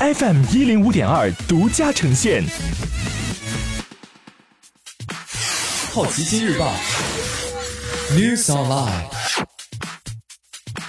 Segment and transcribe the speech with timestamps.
[0.00, 2.42] FM 一零五点二独家呈现。
[5.92, 6.74] 好奇心日报
[8.12, 9.04] ，News Online。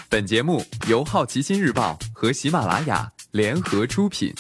[0.08, 4.34] 本节目由好奇心日报和喜马拉雅联合出品。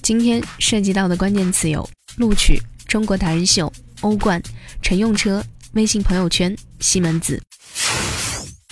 [0.00, 3.72] 今天涉及到的关键词有：录取、中国达人秀、
[4.02, 4.40] 欧冠、
[4.80, 7.42] 乘用车、微信朋友圈、西门子。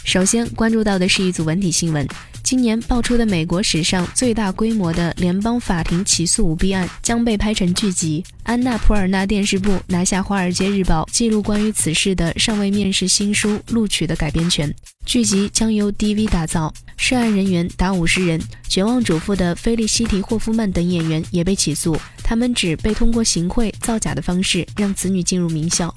[0.04, 2.06] 首先关注到的是一组文体新闻。
[2.46, 8.22] 今年爆出的美国史上最大规模的联邦法庭起诉舞弊案将被拍成剧集。
[8.44, 14.72] 安娜普尔纳电视部拿下《华尔街日报》记录关于此事的尚未面世新书录取的改编权。
[15.04, 18.40] 剧集将由 DV 打造，涉案人员达五十人。
[18.68, 25.92] 绝望主妇的菲利西提·霍夫曼等演员也被起诉，他们指被通过行贿、造假的方式让子女进入名校。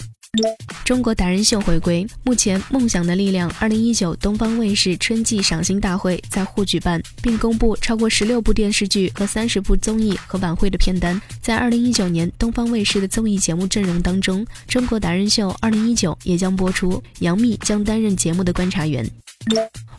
[0.85, 11.19] 中国达人秀回归，目前《梦想的力量》二零一九东方卫视春季赏心大会在沪举办，并公布超过十六部电视剧和三十部综艺和晚会的片单。
[11.41, 19.07] 在二零一九年东方卫视的综艺节目阵容当中，《中国达人秀二零一九》也将播出，杨幂将担任节目的观察员。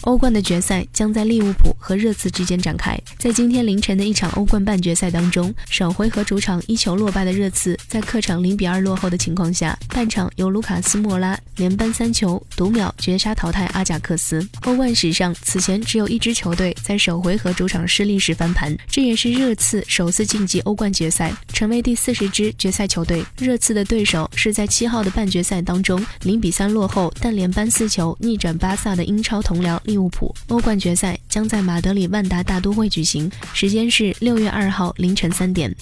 [0.02, 2.98] 欧冠的决赛将在利物浦和热刺之间展开。
[3.18, 14.46] 在今天凌晨的一场欧冠半决赛当中，首回合主场一球落败的热刺，在客场零比二落后的情况下，半场由卢卡斯·莫拉连扳三球，独秒绝杀淘汰阿贾克斯。
[14.62, 23.22] 欧冠史上此前只有一支球队在首回合主场失利时翻盘，这也是热刺首次晋级欧冠决赛，成为第四十支决赛球队。
[23.36, 29.78] 热刺的对手是在七号的半决赛当中零比三落后，但连扳四球逆转巴萨的英超同僚。
[29.84, 35.74] 利物浦欧冠决赛将在马德里万达大都会举行，时间是六月二号凌晨三点。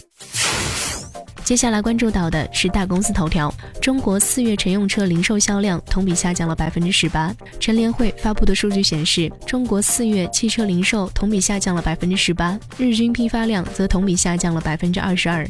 [1.45, 7.34] 接下来关注到的是大公司头条：中国四月乘用车零售销量同比下降了百分之十八。
[7.59, 15.48] 乘联会发布的数据显示，中国四月汽车零售同比下降了百分之十八，日均批发量则同比下降了百分之二十二。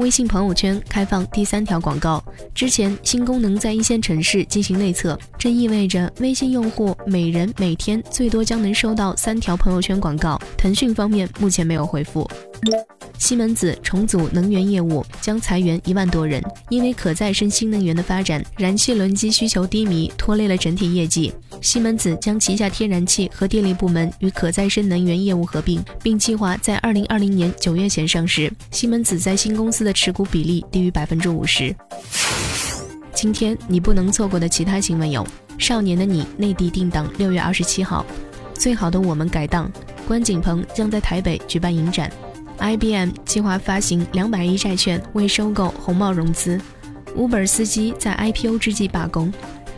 [0.00, 2.24] 微信朋友圈开放第三条广告。
[2.54, 10.40] 之前新功能在一线城市进行内测，这意味着微信用户每人每天最多将能收到三条朋友圈广告。
[10.56, 12.28] 腾讯方面目前没有回复。
[13.18, 16.42] 西门子重组能源业务，将裁员一万多人。
[16.68, 21.32] 因为可再生新能源的发展，燃气轮机需求低迷，拖累了整体业绩。
[21.60, 28.50] 西门子将旗下天然气和电力部门与可再生能源业务合并，并计划在二零二零年九月前上市。
[28.70, 31.74] 西门子在新公司的持股比例低于百分之五十。
[33.12, 35.26] 今天你不能错过的其他新闻有：
[35.58, 38.02] 少年的你内地定档六月二十七号；
[38.54, 39.70] 最好的我们改档，
[40.08, 42.10] 关锦鹏将在台北举办影展。
[42.60, 46.60] IBM 计划发行两百亿债券为收购红帽融资
[47.16, 49.32] ，Uber 司机在 IPO 之际罢工，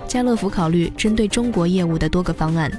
[0.09, 2.71] 家乐福考虑针对中国业务的多个方案。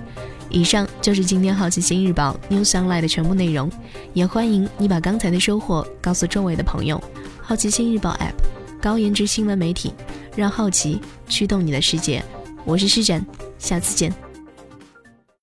[0.49, 3.71] 以上就是今天好奇心日报 News Online 的全部内容，
[4.13, 7.01] 也欢迎你把刚才的收获告诉周围的朋友。
[7.41, 8.35] 好奇心日报 App，
[8.81, 9.93] 高颜值新闻媒体，
[10.35, 12.23] 让好奇驱动你的世界。
[12.65, 13.25] 我是施展，
[13.57, 14.22] 下次见。